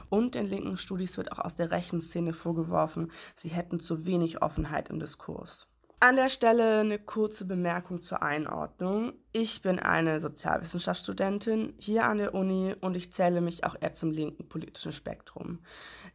Und 0.10 0.36
den 0.36 0.46
linken 0.46 0.78
Studis 0.78 1.18
wird 1.18 1.32
auch 1.32 1.40
aus 1.40 1.56
der 1.56 1.72
rechten 1.72 2.02
Szene 2.02 2.34
vorgeworfen, 2.34 3.12
sie 3.34 3.50
hätten 3.50 3.80
zu 3.80 4.06
wenig 4.06 4.44
Offenheit 4.44 4.90
im 4.90 5.00
Diskurs. 5.00 5.68
An 6.06 6.18
der 6.18 6.30
Stelle 6.30 6.82
eine 6.82 7.00
kurze 7.00 7.46
Bemerkung 7.46 8.04
zur 8.04 8.22
Einordnung. 8.22 9.14
Ich 9.32 9.64
bin 9.64 9.80
eine 9.80 10.20
Sozialwissenschaftsstudentin 10.20 11.74
hier 11.80 12.06
an 12.06 12.20
der 12.20 12.36
Uni 12.36 12.76
und 12.80 12.96
ich 12.96 13.12
zähle 13.12 13.42
mich 13.42 13.64
auch 13.64 13.76
eher 13.82 13.96
zum 13.96 14.12
linken 14.12 14.48
politischen 14.48 14.92
Spektrum. 14.92 15.64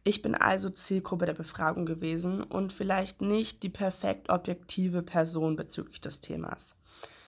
Ich 0.05 0.21
bin 0.21 0.33
also 0.33 0.69
Zielgruppe 0.69 1.25
der 1.25 1.33
Befragung 1.33 1.85
gewesen 1.85 2.41
und 2.41 2.71
vielleicht 2.71 3.19
nicht 3.19 3.63
die 3.63 3.69
perfekt 3.69 4.29
objektive 4.29 5.03
Person 5.03 5.57
bezüglich 5.57 5.99
des 5.99 6.21
Themas. 6.21 6.77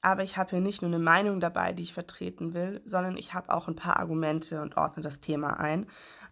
Aber 0.02 0.24
ich 0.24 0.38
habe 0.38 0.52
hier 0.52 0.62
nicht 0.62 0.82
nur 0.82 0.90
eine 0.90 1.04
Meinung 1.04 1.42
dabei, 1.42 1.74
die 1.74 1.84
ich 1.84 1.92
vertreten 1.92 2.54
will, 2.54 2.82
sondern 2.86 3.18
ich 3.18 3.34
habe 3.34 3.54
auch 3.54 3.68
ein 3.68 3.76
paar 3.76 4.00
Argumente 4.00 4.62
und 4.62 4.78
ordne 4.78 5.04
das 5.04 5.20
Thema 5.20 5.60
ein. 5.60 5.86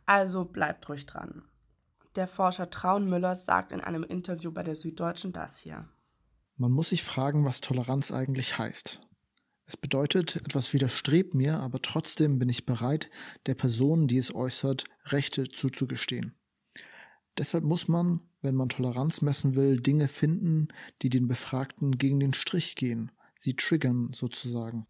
Also 0.05 0.45
bleibt 0.45 0.87
ruhig 0.87 1.05
dran. 1.05 1.43
Der 2.15 2.29
Forscher 2.29 2.69
Traunmüller 2.69 3.35
sagt 3.35 3.73
in 3.73 3.81
einem 3.81 4.05
Interview 4.05 4.53
bei 4.53 4.63
der 4.63 4.77
Süddeutschen 4.77 5.33
das 5.33 5.57
hier. 5.57 5.89
Man 6.61 6.73
muss 6.73 6.89
sich 6.89 7.01
fragen, 7.01 7.43
was 7.43 7.59
Toleranz 7.59 8.11
eigentlich 8.11 8.59
heißt. 8.59 9.01
Es 9.65 9.77
bedeutet, 9.77 10.35
etwas 10.35 10.73
widerstrebt 10.73 11.33
mir, 11.33 11.59
aber 11.59 11.81
trotzdem 11.81 12.37
bin 12.37 12.49
ich 12.49 12.67
bereit, 12.67 13.09
der 13.47 13.55
Person, 13.55 14.05
die 14.07 14.19
es 14.19 14.35
äußert, 14.35 14.83
Rechte 15.05 15.49
zuzugestehen. 15.49 16.35
Deshalb 17.35 17.63
muss 17.63 17.87
man, 17.87 18.19
wenn 18.43 18.53
man 18.53 18.69
Toleranz 18.69 19.23
messen 19.23 19.55
will, 19.55 19.79
Dinge 19.79 20.07
finden, 20.07 20.67
die 21.01 21.09
den 21.09 21.27
Befragten 21.27 21.97
gegen 21.97 22.19
den 22.19 22.35
Strich 22.35 22.75
gehen, 22.75 23.11
sie 23.39 23.55
triggern 23.55 24.13
sozusagen. 24.13 24.85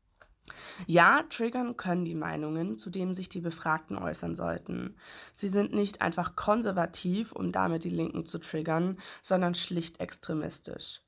Ja, 0.87 1.23
triggern 1.29 1.77
können 1.77 2.03
die 2.03 2.15
Meinungen, 2.15 2.77
zu 2.77 2.89
denen 2.89 3.13
sich 3.13 3.29
die 3.29 3.39
Befragten 3.39 3.97
äußern 3.97 4.35
sollten. 4.35 4.97
Sie 5.31 5.47
sind 5.47 5.73
nicht 5.73 6.01
einfach 6.01 6.35
konservativ, 6.35 7.31
um 7.31 7.53
damit 7.53 7.85
die 7.85 7.89
Linken 7.89 8.25
zu 8.25 8.39
triggern, 8.39 8.99
sondern 9.21 9.55
schlicht 9.55 10.01
extremistisch. 10.01 11.01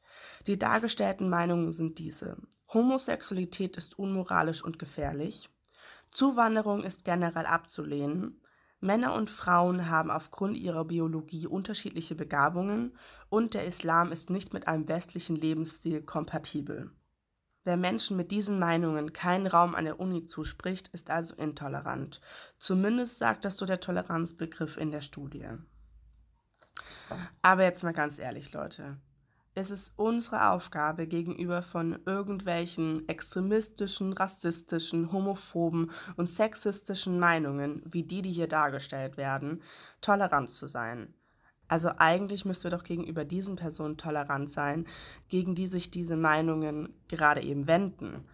Die 0.48 0.58
dargestellten 0.58 1.30
Meinungen 1.30 1.74
sind 1.74 2.00
diese. 2.00 2.38
Homosexualität 2.74 3.78
ist 3.78 4.00
unmoralisch 4.00 4.64
und 4.64 4.80
gefährlich. 4.80 5.50
Zuwanderung 6.12 6.84
ist 6.84 7.06
generell 7.06 7.46
abzulehnen. 7.46 8.42
Männer 8.80 9.14
und 9.14 9.30
Frauen 9.30 9.90
haben 9.90 10.12
aufgrund 10.12 10.58
ihrer 10.58 10.84
Biologie 10.86 11.48
unterschiedliche 11.48 12.16
Begabungen 12.16 12.98
und 13.30 13.54
der 13.54 13.66
Islam 13.66 14.12
ist 14.12 14.30
nicht 14.30 14.54
mit 14.54 14.68
einem 14.68 14.88
westlichen 14.88 15.36
Lebensstil 15.36 16.02
kompatibel. 16.02 16.92
Wer 17.64 17.78
Menschen 17.78 18.18
mit 18.18 18.32
diesen 18.32 18.60
Meinungen 18.60 19.14
keinen 19.14 19.48
Raum 19.48 19.74
an 19.74 19.86
der 19.86 20.00
Uni 20.00 20.26
zuspricht, 20.26 20.90
ist 20.90 21.10
also 21.10 21.34
intolerant. 21.36 22.20
Zumindest 22.60 23.18
sagt 23.18 23.46
das 23.46 23.56
so 23.56 23.66
der 23.66 23.80
Toleranzbegriff 23.80 24.76
in 24.76 24.92
der 24.92 25.02
Studie. 25.02 25.48
Aber 27.42 27.64
jetzt 27.64 27.84
mal 27.84 27.94
ganz 27.94 28.20
ehrlich, 28.20 28.52
Leute 28.52 28.98
es 29.56 29.70
ist 29.70 29.94
unsere 29.98 30.50
Aufgabe 30.50 31.06
gegenüber 31.06 31.62
von 31.62 32.00
irgendwelchen 32.06 33.08
extremistischen, 33.08 34.14
rassistischen, 34.14 35.12
homophoben 35.12 35.92
und 36.16 36.30
sexistischen 36.30 37.20
Meinungen, 37.20 37.84
wie 37.86 38.04
die, 38.04 38.24
die 38.24 38.32
hier 38.32 38.48
dargestellt 38.48 39.16
werden, 39.16 39.62
tolerant 40.02 40.50
zu 40.50 40.66
sein. 40.68 41.14
Also 41.68 41.92
eigentlich 41.98 42.46
müssen 42.46 42.64
wir 42.66 42.72
doch 42.72 42.84
gegenüber 42.84 43.26
diesen 43.26 43.56
Personen 43.56 43.98
tolerant 43.98 44.52
sein, 44.52 44.86
gegen 45.30 45.56
die 45.56 45.68
sich 45.68 45.92
diese 45.92 46.18
Meinungen 46.18 46.94
gerade 47.08 47.42
eben 47.42 47.68
wenden. 47.68 48.26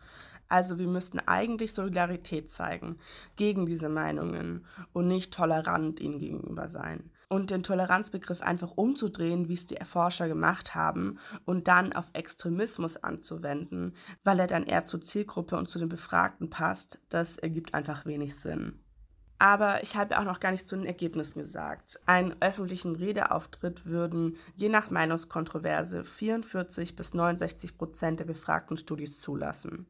Also 0.47 0.79
wir 0.79 0.87
müssten 0.87 1.19
eigentlich 1.19 1.73
Solidarität 1.73 2.49
zeigen 2.49 2.97
gegen 3.35 3.65
diese 3.65 3.87
Meinungen 3.87 4.65
und 4.93 5.07
nicht 5.07 5.33
tolerant 5.33 5.99
ihnen 5.99 6.17
gegenüber 6.17 6.69
sein 6.69 7.11
und 7.29 7.51
den 7.51 7.63
Toleranzbegriff 7.63 8.41
einfach 8.41 8.71
umzudrehen, 8.75 9.47
wie 9.47 9.53
es 9.53 9.67
die 9.67 9.77
Erforscher 9.77 10.27
gemacht 10.27 10.75
haben, 10.75 11.19
und 11.45 11.67
dann 11.67 11.93
auf 11.93 12.09
Extremismus 12.13 12.97
anzuwenden, 12.97 13.93
weil 14.23 14.39
er 14.39 14.47
dann 14.47 14.63
eher 14.63 14.83
zur 14.83 15.01
Zielgruppe 15.01 15.55
und 15.55 15.69
zu 15.69 15.79
den 15.79 15.89
Befragten 15.89 16.49
passt, 16.49 17.01
das 17.09 17.37
ergibt 17.37 17.73
einfach 17.73 18.05
wenig 18.05 18.35
Sinn. 18.35 18.79
Aber 19.41 19.81
ich 19.83 19.95
habe 19.95 20.19
auch 20.19 20.25
noch 20.25 20.41
gar 20.41 20.51
nicht 20.51 20.67
zu 20.67 20.75
den 20.75 20.85
Ergebnissen 20.85 21.39
gesagt. 21.39 21.97
Einen 22.05 22.35
öffentlichen 22.41 22.97
Redeauftritt 22.97 23.85
würden 23.85 24.35
je 24.55 24.67
nach 24.67 24.89
Meinungskontroverse 24.89 26.03
44 26.03 26.97
bis 26.97 27.13
69 27.13 27.77
Prozent 27.77 28.19
der 28.19 28.25
befragten 28.25 28.75
Studis 28.75 29.21
zulassen. 29.21 29.87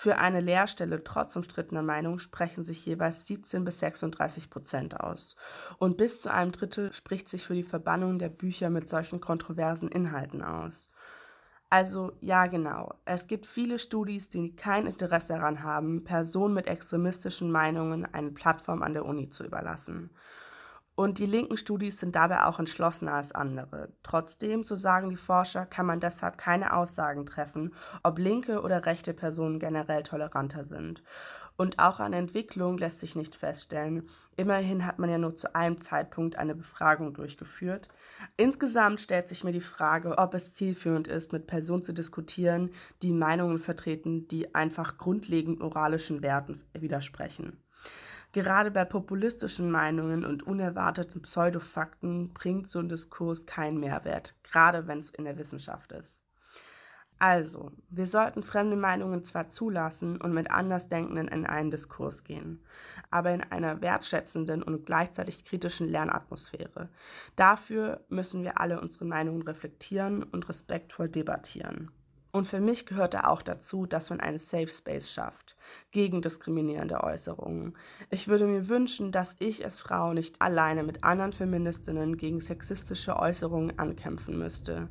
Für 0.00 0.18
eine 0.18 0.38
Lehrstelle 0.38 1.02
trotz 1.02 1.34
umstrittener 1.34 1.82
Meinung 1.82 2.20
sprechen 2.20 2.62
sich 2.62 2.86
jeweils 2.86 3.26
17 3.26 3.64
bis 3.64 3.80
36 3.80 4.48
Prozent 4.48 5.00
aus. 5.00 5.34
Und 5.78 5.96
bis 5.96 6.22
zu 6.22 6.32
einem 6.32 6.52
Drittel 6.52 6.92
spricht 6.92 7.28
sich 7.28 7.44
für 7.44 7.54
die 7.54 7.64
Verbannung 7.64 8.20
der 8.20 8.28
Bücher 8.28 8.70
mit 8.70 8.88
solchen 8.88 9.20
kontroversen 9.20 9.88
Inhalten 9.88 10.40
aus. 10.40 10.88
Also 11.68 12.12
ja 12.20 12.46
genau, 12.46 12.94
es 13.06 13.26
gibt 13.26 13.44
viele 13.44 13.80
Studis, 13.80 14.28
die 14.28 14.54
kein 14.54 14.86
Interesse 14.86 15.32
daran 15.32 15.64
haben, 15.64 16.04
Personen 16.04 16.54
mit 16.54 16.68
extremistischen 16.68 17.50
Meinungen 17.50 18.06
eine 18.14 18.30
Plattform 18.30 18.84
an 18.84 18.92
der 18.92 19.04
Uni 19.04 19.30
zu 19.30 19.44
überlassen. 19.44 20.10
Und 20.98 21.20
die 21.20 21.26
linken 21.26 21.56
Studis 21.56 22.00
sind 22.00 22.16
dabei 22.16 22.44
auch 22.44 22.58
entschlossener 22.58 23.12
als 23.12 23.30
andere. 23.30 23.92
Trotzdem, 24.02 24.64
so 24.64 24.74
sagen 24.74 25.10
die 25.10 25.16
Forscher, 25.16 25.64
kann 25.64 25.86
man 25.86 26.00
deshalb 26.00 26.38
keine 26.38 26.74
Aussagen 26.74 27.24
treffen, 27.24 27.72
ob 28.02 28.18
linke 28.18 28.62
oder 28.62 28.84
rechte 28.84 29.14
Personen 29.14 29.60
generell 29.60 30.02
toleranter 30.02 30.64
sind. 30.64 31.04
Und 31.56 31.78
auch 31.78 32.00
an 32.00 32.14
Entwicklung 32.14 32.78
lässt 32.78 32.98
sich 32.98 33.14
nicht 33.14 33.36
feststellen. 33.36 34.08
Immerhin 34.36 34.84
hat 34.84 34.98
man 34.98 35.08
ja 35.08 35.18
nur 35.18 35.36
zu 35.36 35.54
einem 35.54 35.80
Zeitpunkt 35.80 36.34
eine 36.34 36.56
Befragung 36.56 37.14
durchgeführt. 37.14 37.86
Insgesamt 38.36 39.00
stellt 39.00 39.28
sich 39.28 39.44
mir 39.44 39.52
die 39.52 39.60
Frage, 39.60 40.18
ob 40.18 40.34
es 40.34 40.52
zielführend 40.54 41.06
ist, 41.06 41.32
mit 41.32 41.46
Personen 41.46 41.84
zu 41.84 41.94
diskutieren, 41.94 42.70
die 43.02 43.12
Meinungen 43.12 43.60
vertreten, 43.60 44.26
die 44.26 44.52
einfach 44.52 44.98
grundlegend 44.98 45.60
moralischen 45.60 46.22
Werten 46.22 46.60
widersprechen. 46.72 47.62
Gerade 48.32 48.70
bei 48.70 48.84
populistischen 48.84 49.70
Meinungen 49.70 50.24
und 50.24 50.42
unerwarteten 50.42 51.22
Pseudofakten 51.22 52.34
bringt 52.34 52.68
so 52.68 52.78
ein 52.78 52.88
Diskurs 52.88 53.46
keinen 53.46 53.80
Mehrwert, 53.80 54.36
gerade 54.42 54.86
wenn 54.86 54.98
es 54.98 55.10
in 55.10 55.24
der 55.24 55.38
Wissenschaft 55.38 55.92
ist. 55.92 56.22
Also, 57.20 57.72
wir 57.88 58.06
sollten 58.06 58.44
fremde 58.44 58.76
Meinungen 58.76 59.24
zwar 59.24 59.48
zulassen 59.48 60.20
und 60.20 60.32
mit 60.32 60.52
Andersdenkenden 60.52 61.26
in 61.26 61.46
einen 61.46 61.70
Diskurs 61.70 62.22
gehen, 62.22 62.64
aber 63.10 63.32
in 63.32 63.42
einer 63.42 63.80
wertschätzenden 63.80 64.62
und 64.62 64.86
gleichzeitig 64.86 65.44
kritischen 65.44 65.88
Lernatmosphäre. 65.88 66.90
Dafür 67.34 68.04
müssen 68.08 68.44
wir 68.44 68.60
alle 68.60 68.80
unsere 68.80 69.04
Meinungen 69.04 69.42
reflektieren 69.42 70.22
und 70.22 70.48
respektvoll 70.48 71.08
debattieren. 71.08 71.90
Und 72.30 72.46
für 72.46 72.60
mich 72.60 72.84
gehört 72.84 73.14
da 73.14 73.24
auch 73.24 73.40
dazu, 73.40 73.86
dass 73.86 74.10
man 74.10 74.20
einen 74.20 74.38
Safe 74.38 74.66
Space 74.66 75.10
schafft 75.10 75.56
gegen 75.90 76.20
diskriminierende 76.20 77.02
Äußerungen. 77.02 77.76
Ich 78.10 78.28
würde 78.28 78.46
mir 78.46 78.68
wünschen, 78.68 79.12
dass 79.12 79.36
ich 79.38 79.64
als 79.64 79.80
Frau 79.80 80.12
nicht 80.12 80.42
alleine 80.42 80.82
mit 80.82 81.04
anderen 81.04 81.32
Feministinnen 81.32 82.16
gegen 82.16 82.40
sexistische 82.40 83.16
Äußerungen 83.16 83.78
ankämpfen 83.78 84.38
müsste. 84.38 84.88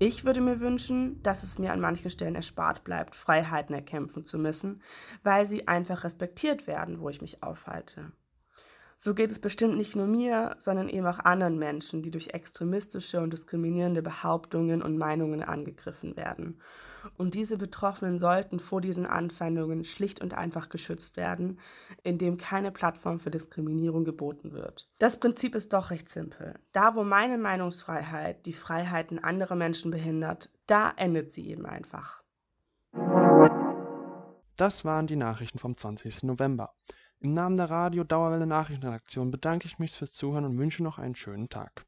Ich 0.00 0.24
würde 0.24 0.40
mir 0.40 0.60
wünschen, 0.60 1.20
dass 1.24 1.42
es 1.42 1.58
mir 1.58 1.72
an 1.72 1.80
manchen 1.80 2.10
Stellen 2.10 2.36
erspart 2.36 2.84
bleibt, 2.84 3.16
Freiheiten 3.16 3.74
erkämpfen 3.74 4.24
zu 4.24 4.38
müssen, 4.38 4.80
weil 5.24 5.44
sie 5.44 5.66
einfach 5.66 6.04
respektiert 6.04 6.68
werden, 6.68 7.00
wo 7.00 7.08
ich 7.08 7.20
mich 7.20 7.42
aufhalte. 7.42 8.12
So 9.00 9.14
geht 9.14 9.30
es 9.30 9.38
bestimmt 9.38 9.76
nicht 9.76 9.94
nur 9.94 10.08
mir, 10.08 10.56
sondern 10.58 10.88
eben 10.88 11.06
auch 11.06 11.20
anderen 11.20 11.56
Menschen, 11.56 12.02
die 12.02 12.10
durch 12.10 12.30
extremistische 12.34 13.20
und 13.20 13.32
diskriminierende 13.32 14.02
Behauptungen 14.02 14.82
und 14.82 14.98
Meinungen 14.98 15.40
angegriffen 15.40 16.16
werden. 16.16 16.60
Und 17.16 17.34
diese 17.34 17.58
Betroffenen 17.58 18.18
sollten 18.18 18.58
vor 18.58 18.80
diesen 18.80 19.06
Anfeindungen 19.06 19.84
schlicht 19.84 20.20
und 20.20 20.34
einfach 20.34 20.68
geschützt 20.68 21.16
werden, 21.16 21.60
indem 22.02 22.38
keine 22.38 22.72
Plattform 22.72 23.20
für 23.20 23.30
Diskriminierung 23.30 24.04
geboten 24.04 24.50
wird. 24.50 24.90
Das 24.98 25.20
Prinzip 25.20 25.54
ist 25.54 25.72
doch 25.72 25.92
recht 25.92 26.08
simpel. 26.08 26.58
Da, 26.72 26.96
wo 26.96 27.04
meine 27.04 27.38
Meinungsfreiheit 27.38 28.46
die 28.46 28.52
Freiheiten 28.52 29.20
anderer 29.22 29.54
Menschen 29.54 29.92
behindert, 29.92 30.50
da 30.66 30.92
endet 30.96 31.30
sie 31.30 31.46
eben 31.48 31.66
einfach. 31.66 32.20
Das 34.56 34.84
waren 34.84 35.06
die 35.06 35.14
Nachrichten 35.14 35.60
vom 35.60 35.76
20. 35.76 36.24
November. 36.24 36.74
Im 37.20 37.32
Namen 37.32 37.56
der 37.56 37.68
Radio 37.68 38.04
Dauerwelle 38.04 38.46
Nachrichtenredaktion 38.46 39.32
bedanke 39.32 39.66
ich 39.66 39.80
mich 39.80 39.90
fürs 39.90 40.12
Zuhören 40.12 40.44
und 40.44 40.56
wünsche 40.56 40.84
noch 40.84 40.98
einen 40.98 41.16
schönen 41.16 41.48
Tag. 41.48 41.87